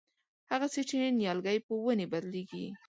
هغسې 0.51 0.81
چې 0.89 0.97
نیالګی 1.19 1.57
په 1.65 1.73
ونې 1.83 2.05
بدلېږي. 2.11 2.65